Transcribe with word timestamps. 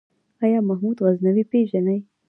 آيا 0.43 0.59
محمود 0.69 0.97
غزنوي 1.05 1.43
پېژنې؟ 1.51 1.97